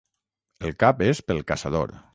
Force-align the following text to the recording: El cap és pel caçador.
El 0.69 0.73
cap 0.85 1.05
és 1.11 1.23
pel 1.29 1.45
caçador. 1.53 1.99